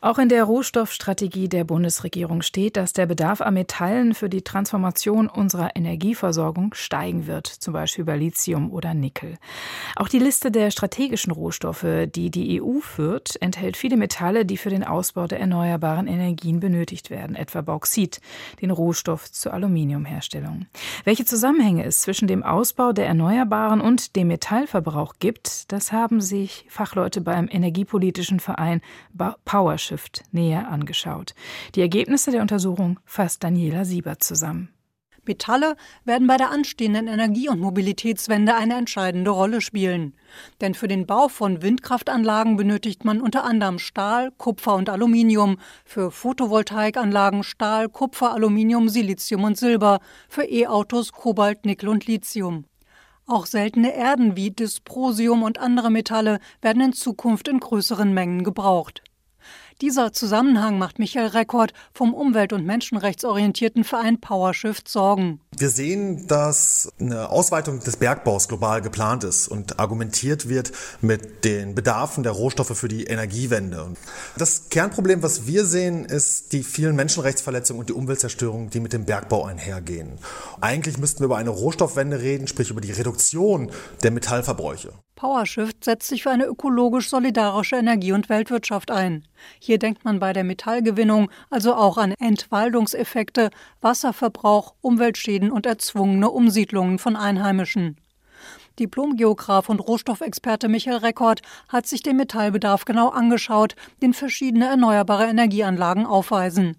Auch 0.00 0.18
in 0.18 0.28
der 0.28 0.44
Rohstoffstrategie 0.44 1.48
der 1.48 1.64
Bundesregierung 1.64 2.42
steht, 2.42 2.76
dass 2.76 2.92
der 2.92 3.06
Bedarf 3.06 3.40
an 3.40 3.54
Metallen 3.54 4.14
für 4.14 4.28
die 4.28 4.42
Transformation 4.42 5.26
unserer 5.26 5.74
Energieversorgung 5.74 6.72
steigen 6.74 7.26
wird, 7.26 7.48
zum 7.48 7.72
Beispiel 7.72 8.04
bei 8.04 8.16
Lithium 8.16 8.70
oder 8.70 8.94
Nickel. 8.94 9.38
Auch 9.96 10.08
die 10.08 10.20
Liste 10.20 10.52
der 10.52 10.70
strategischen 10.70 11.32
Rohstoffe, 11.32 11.84
die 12.14 12.30
die 12.30 12.62
EU 12.62 12.78
führt, 12.78 13.42
enthält 13.42 13.76
viele 13.76 13.96
Metalle, 13.96 14.46
die 14.46 14.56
für 14.56 14.70
den 14.70 14.84
Ausbau 14.84 15.26
der 15.26 15.40
erneuerbaren 15.40 16.06
Energien 16.06 16.60
benötigt 16.60 17.10
werden, 17.10 17.34
etwa 17.34 17.62
Bauxit, 17.62 18.20
den 18.62 18.70
Rohstoff 18.70 19.32
zur 19.32 19.52
Aluminiumherstellung. 19.52 20.66
Welche 21.02 21.24
Zusammenhänge 21.24 21.84
es 21.84 22.02
zwischen 22.02 22.28
dem 22.28 22.44
Ausbau 22.44 22.92
der 22.92 23.08
Erneuerbaren 23.08 23.80
und 23.80 24.14
dem 24.14 24.28
Metallverbrauch 24.28 25.14
gibt, 25.18 25.72
das 25.72 25.90
haben 25.90 26.20
sich 26.20 26.66
Fachleute 26.68 27.20
beim 27.20 27.48
Energiepolitischen 27.50 28.38
Verein 28.38 28.80
Power 29.44 29.76
Shift 29.88 30.22
näher 30.32 30.68
angeschaut. 30.68 31.34
Die 31.74 31.80
Ergebnisse 31.80 32.30
der 32.30 32.42
Untersuchung 32.42 33.00
fasst 33.04 33.42
Daniela 33.42 33.84
Siebert 33.84 34.22
zusammen. 34.22 34.68
Metalle 35.28 35.76
werden 36.04 36.26
bei 36.26 36.36
der 36.36 36.50
anstehenden 36.50 37.06
Energie- 37.06 37.48
und 37.48 37.60
Mobilitätswende 37.60 38.54
eine 38.54 38.76
entscheidende 38.76 39.30
Rolle 39.30 39.60
spielen. 39.60 40.14
Denn 40.60 40.74
für 40.74 40.88
den 40.88 41.06
Bau 41.06 41.28
von 41.28 41.62
Windkraftanlagen 41.62 42.56
benötigt 42.56 43.04
man 43.04 43.20
unter 43.20 43.44
anderem 43.44 43.78
Stahl, 43.78 44.32
Kupfer 44.32 44.74
und 44.74 44.88
Aluminium, 44.88 45.58
für 45.84 46.10
Photovoltaikanlagen 46.10 47.44
Stahl, 47.44 47.88
Kupfer, 47.88 48.32
Aluminium, 48.32 48.88
Silizium 48.88 49.44
und 49.44 49.58
Silber, 49.58 50.00
für 50.28 50.44
E-Autos 50.44 51.12
Kobalt, 51.12 51.64
Nickel 51.66 51.90
und 51.90 52.06
Lithium. 52.06 52.64
Auch 53.26 53.44
seltene 53.44 53.94
Erden 53.94 54.36
wie 54.36 54.50
Dysprosium 54.50 55.42
und 55.42 55.58
andere 55.58 55.90
Metalle 55.90 56.38
werden 56.62 56.82
in 56.82 56.92
Zukunft 56.94 57.46
in 57.46 57.60
größeren 57.60 58.14
Mengen 58.14 58.42
gebraucht. 58.42 59.02
Dieser 59.80 60.12
Zusammenhang 60.12 60.76
macht 60.76 60.98
Michael 60.98 61.28
Rekord 61.28 61.72
vom 61.94 62.12
umwelt- 62.12 62.52
und 62.52 62.66
menschenrechtsorientierten 62.66 63.84
Verein 63.84 64.20
PowerShift 64.20 64.88
Sorgen. 64.88 65.40
Wir 65.56 65.70
sehen, 65.70 66.26
dass 66.26 66.92
eine 66.98 67.30
Ausweitung 67.30 67.78
des 67.78 67.96
Bergbaus 67.96 68.48
global 68.48 68.82
geplant 68.82 69.22
ist 69.22 69.46
und 69.46 69.78
argumentiert 69.78 70.48
wird 70.48 70.72
mit 71.00 71.44
den 71.44 71.76
Bedarfen 71.76 72.24
der 72.24 72.32
Rohstoffe 72.32 72.76
für 72.76 72.88
die 72.88 73.04
Energiewende. 73.04 73.94
Das 74.36 74.68
Kernproblem, 74.68 75.22
was 75.22 75.46
wir 75.46 75.64
sehen, 75.64 76.04
ist 76.04 76.52
die 76.52 76.64
vielen 76.64 76.96
Menschenrechtsverletzungen 76.96 77.78
und 77.78 77.88
die 77.88 77.94
Umweltzerstörung, 77.94 78.70
die 78.70 78.80
mit 78.80 78.92
dem 78.92 79.04
Bergbau 79.04 79.44
einhergehen. 79.44 80.18
Eigentlich 80.60 80.98
müssten 80.98 81.20
wir 81.20 81.26
über 81.26 81.36
eine 81.36 81.50
Rohstoffwende 81.50 82.20
reden, 82.20 82.48
sprich 82.48 82.70
über 82.70 82.80
die 82.80 82.90
Reduktion 82.90 83.70
der 84.02 84.10
Metallverbräuche. 84.10 84.92
PowerShift 85.18 85.82
setzt 85.82 86.06
sich 86.06 86.22
für 86.22 86.30
eine 86.30 86.44
ökologisch 86.44 87.08
solidarische 87.08 87.74
Energie- 87.74 88.12
und 88.12 88.28
Weltwirtschaft 88.28 88.92
ein. 88.92 89.24
Hier 89.58 89.80
denkt 89.80 90.04
man 90.04 90.20
bei 90.20 90.32
der 90.32 90.44
Metallgewinnung 90.44 91.28
also 91.50 91.74
auch 91.74 91.98
an 91.98 92.14
Entwaldungseffekte, 92.20 93.50
Wasserverbrauch, 93.80 94.74
Umweltschäden 94.80 95.50
und 95.50 95.66
erzwungene 95.66 96.30
Umsiedlungen 96.30 97.00
von 97.00 97.16
Einheimischen. 97.16 97.96
Diplomgeograf 98.78 99.68
und 99.68 99.80
Rohstoffexperte 99.80 100.68
Michael 100.68 100.98
Rekord 100.98 101.42
hat 101.68 101.88
sich 101.88 102.04
den 102.04 102.16
Metallbedarf 102.16 102.84
genau 102.84 103.08
angeschaut, 103.08 103.74
den 104.00 104.14
verschiedene 104.14 104.66
erneuerbare 104.66 105.26
Energieanlagen 105.26 106.06
aufweisen. 106.06 106.76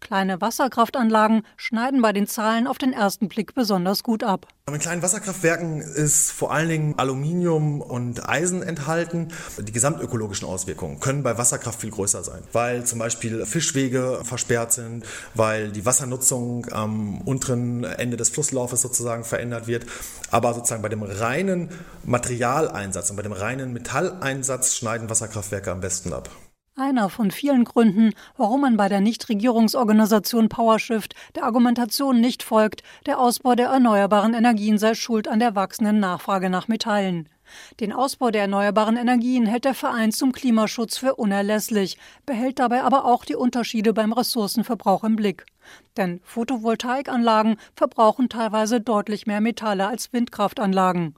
Kleine 0.00 0.40
Wasserkraftanlagen 0.40 1.42
schneiden 1.56 2.02
bei 2.02 2.12
den 2.12 2.26
Zahlen 2.26 2.66
auf 2.66 2.78
den 2.78 2.92
ersten 2.92 3.28
Blick 3.28 3.54
besonders 3.54 4.02
gut 4.02 4.22
ab. 4.22 4.46
In 4.66 4.78
kleinen 4.78 5.02
Wasserkraftwerken 5.02 5.82
ist 5.82 6.32
vor 6.32 6.50
allen 6.50 6.70
Dingen 6.70 6.94
Aluminium 6.98 7.82
und 7.82 8.26
Eisen 8.26 8.62
enthalten. 8.62 9.28
Die 9.58 9.72
gesamtökologischen 9.72 10.48
Auswirkungen 10.48 11.00
können 11.00 11.22
bei 11.22 11.36
Wasserkraft 11.36 11.82
viel 11.82 11.90
größer 11.90 12.24
sein, 12.24 12.42
weil 12.52 12.84
zum 12.84 12.98
Beispiel 12.98 13.44
Fischwege 13.44 14.20
versperrt 14.24 14.72
sind, 14.72 15.04
weil 15.34 15.70
die 15.70 15.84
Wassernutzung 15.84 16.66
am 16.72 17.20
unteren 17.20 17.84
Ende 17.84 18.16
des 18.16 18.30
Flusslaufes 18.30 18.80
sozusagen 18.80 19.24
verändert 19.24 19.66
wird. 19.66 19.84
Aber 20.30 20.54
sozusagen 20.54 20.82
bei 20.82 20.88
dem 20.88 21.02
reinen 21.02 21.68
Materialeinsatz 22.04 23.10
und 23.10 23.16
bei 23.16 23.22
dem 23.22 23.32
reinen 23.32 23.74
Metalleinsatz 23.74 24.76
schneiden 24.76 25.10
Wasserkraftwerke 25.10 25.72
am 25.72 25.80
besten 25.80 26.14
ab. 26.14 26.30
Einer 26.76 27.08
von 27.08 27.30
vielen 27.30 27.62
Gründen, 27.62 28.14
warum 28.36 28.62
man 28.62 28.76
bei 28.76 28.88
der 28.88 29.00
Nichtregierungsorganisation 29.00 30.48
PowerShift 30.48 31.14
der 31.36 31.44
Argumentation 31.44 32.20
nicht 32.20 32.42
folgt, 32.42 32.82
der 33.06 33.20
Ausbau 33.20 33.54
der 33.54 33.68
erneuerbaren 33.68 34.34
Energien 34.34 34.76
sei 34.76 34.94
schuld 34.94 35.28
an 35.28 35.38
der 35.38 35.54
wachsenden 35.54 36.00
Nachfrage 36.00 36.50
nach 36.50 36.66
Metallen. 36.66 37.28
Den 37.78 37.92
Ausbau 37.92 38.32
der 38.32 38.42
erneuerbaren 38.42 38.96
Energien 38.96 39.46
hält 39.46 39.66
der 39.66 39.74
Verein 39.74 40.10
zum 40.10 40.32
Klimaschutz 40.32 40.98
für 40.98 41.14
unerlässlich, 41.14 41.96
behält 42.26 42.58
dabei 42.58 42.82
aber 42.82 43.04
auch 43.04 43.24
die 43.24 43.36
Unterschiede 43.36 43.92
beim 43.92 44.12
Ressourcenverbrauch 44.12 45.04
im 45.04 45.14
Blick. 45.14 45.46
Denn 45.96 46.18
Photovoltaikanlagen 46.24 47.56
verbrauchen 47.76 48.28
teilweise 48.28 48.80
deutlich 48.80 49.28
mehr 49.28 49.40
Metalle 49.40 49.86
als 49.86 50.12
Windkraftanlagen. 50.12 51.14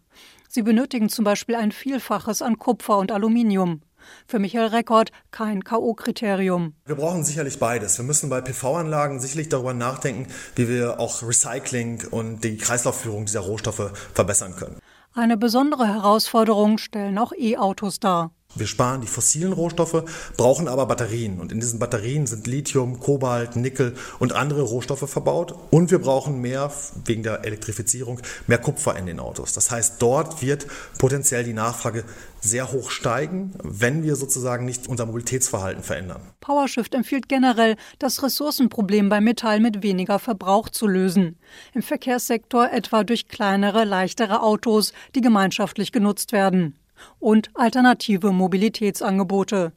Sie 0.50 0.60
benötigen 0.60 1.08
zum 1.08 1.24
Beispiel 1.24 1.54
ein 1.54 1.72
Vielfaches 1.72 2.42
an 2.42 2.58
Kupfer 2.58 2.98
und 2.98 3.10
Aluminium. 3.10 3.80
Für 4.26 4.38
Michael 4.38 4.68
Rekord 4.68 5.10
kein 5.30 5.64
K.O.-Kriterium. 5.64 6.72
Wir 6.84 6.96
brauchen 6.96 7.24
sicherlich 7.24 7.58
beides. 7.58 7.98
Wir 7.98 8.04
müssen 8.04 8.28
bei 8.28 8.40
PV-Anlagen 8.40 9.20
sicherlich 9.20 9.48
darüber 9.48 9.74
nachdenken, 9.74 10.26
wie 10.54 10.68
wir 10.68 11.00
auch 11.00 11.22
Recycling 11.22 12.06
und 12.10 12.44
die 12.44 12.56
Kreislaufführung 12.56 13.26
dieser 13.26 13.40
Rohstoffe 13.40 13.92
verbessern 14.14 14.56
können. 14.56 14.78
Eine 15.14 15.38
besondere 15.38 15.86
Herausforderung 15.86 16.76
stellen 16.76 17.16
auch 17.16 17.32
E-Autos 17.32 18.00
dar. 18.00 18.32
Wir 18.56 18.66
sparen 18.66 19.02
die 19.02 19.06
fossilen 19.06 19.52
Rohstoffe, 19.52 20.04
brauchen 20.36 20.66
aber 20.66 20.86
Batterien. 20.86 21.40
Und 21.40 21.52
in 21.52 21.60
diesen 21.60 21.78
Batterien 21.78 22.26
sind 22.26 22.46
Lithium, 22.46 23.00
Kobalt, 23.00 23.54
Nickel 23.54 23.94
und 24.18 24.32
andere 24.32 24.62
Rohstoffe 24.62 25.08
verbaut. 25.08 25.54
Und 25.70 25.90
wir 25.90 25.98
brauchen 25.98 26.40
mehr, 26.40 26.72
wegen 27.04 27.22
der 27.22 27.44
Elektrifizierung, 27.44 28.20
mehr 28.46 28.58
Kupfer 28.58 28.96
in 28.96 29.06
den 29.06 29.20
Autos. 29.20 29.52
Das 29.52 29.70
heißt, 29.70 30.00
dort 30.00 30.40
wird 30.40 30.66
potenziell 30.98 31.44
die 31.44 31.52
Nachfrage 31.52 32.04
sehr 32.40 32.72
hoch 32.72 32.90
steigen, 32.90 33.52
wenn 33.62 34.02
wir 34.02 34.16
sozusagen 34.16 34.64
nicht 34.64 34.88
unser 34.88 35.04
Mobilitätsverhalten 35.04 35.82
verändern. 35.82 36.22
PowerShift 36.40 36.94
empfiehlt 36.94 37.28
generell, 37.28 37.76
das 37.98 38.22
Ressourcenproblem 38.22 39.08
bei 39.08 39.20
Metall 39.20 39.60
mit 39.60 39.82
weniger 39.82 40.18
Verbrauch 40.18 40.68
zu 40.68 40.86
lösen. 40.86 41.38
Im 41.74 41.82
Verkehrssektor 41.82 42.70
etwa 42.70 43.04
durch 43.04 43.28
kleinere, 43.28 43.84
leichtere 43.84 44.42
Autos, 44.42 44.92
die 45.14 45.20
gemeinschaftlich 45.20 45.92
genutzt 45.92 46.32
werden 46.32 46.76
und 47.18 47.50
alternative 47.54 48.32
Mobilitätsangebote 48.32 49.72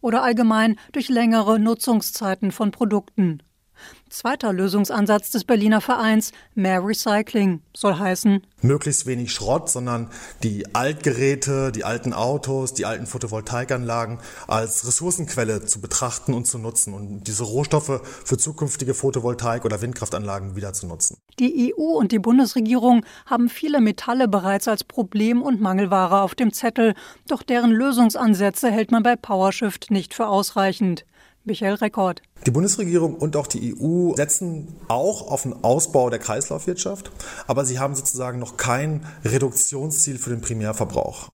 oder 0.00 0.22
allgemein 0.22 0.76
durch 0.92 1.08
längere 1.08 1.58
Nutzungszeiten 1.58 2.52
von 2.52 2.70
Produkten. 2.70 3.42
Zweiter 4.10 4.52
Lösungsansatz 4.52 5.30
des 5.30 5.44
Berliner 5.44 5.80
Vereins, 5.80 6.32
mehr 6.56 6.84
Recycling, 6.84 7.60
soll 7.76 7.96
heißen. 7.96 8.44
Möglichst 8.60 9.06
wenig 9.06 9.32
Schrott, 9.32 9.70
sondern 9.70 10.10
die 10.42 10.74
Altgeräte, 10.74 11.70
die 11.70 11.84
alten 11.84 12.12
Autos, 12.12 12.74
die 12.74 12.86
alten 12.86 13.06
Photovoltaikanlagen 13.06 14.18
als 14.48 14.84
Ressourcenquelle 14.84 15.64
zu 15.64 15.80
betrachten 15.80 16.34
und 16.34 16.46
zu 16.46 16.58
nutzen 16.58 16.92
und 16.92 17.24
diese 17.24 17.44
Rohstoffe 17.44 18.00
für 18.24 18.36
zukünftige 18.36 18.94
Photovoltaik- 18.94 19.64
oder 19.64 19.80
Windkraftanlagen 19.80 20.56
wieder 20.56 20.72
zu 20.72 20.88
nutzen. 20.88 21.16
Die 21.38 21.72
EU 21.72 21.96
und 21.96 22.10
die 22.10 22.18
Bundesregierung 22.18 23.04
haben 23.26 23.48
viele 23.48 23.80
Metalle 23.80 24.26
bereits 24.26 24.66
als 24.66 24.82
Problem- 24.82 25.42
und 25.42 25.60
Mangelware 25.60 26.22
auf 26.22 26.34
dem 26.34 26.52
Zettel, 26.52 26.94
doch 27.28 27.44
deren 27.44 27.70
Lösungsansätze 27.70 28.72
hält 28.72 28.90
man 28.90 29.04
bei 29.04 29.14
PowerShift 29.14 29.92
nicht 29.92 30.14
für 30.14 30.26
ausreichend. 30.26 31.04
Michael 31.44 31.74
Rekord. 31.74 32.20
Die 32.46 32.50
Bundesregierung 32.50 33.14
und 33.14 33.34
auch 33.36 33.46
die 33.46 33.74
EU 33.74 34.14
setzen 34.14 34.68
auch 34.88 35.30
auf 35.30 35.42
den 35.42 35.64
Ausbau 35.64 36.10
der 36.10 36.18
Kreislaufwirtschaft, 36.18 37.10
aber 37.46 37.64
sie 37.64 37.78
haben 37.78 37.94
sozusagen 37.94 38.38
noch 38.38 38.58
kein 38.58 39.06
Reduktionsziel 39.24 40.18
für 40.18 40.30
den 40.30 40.42
Primärverbrauch. 40.42 41.30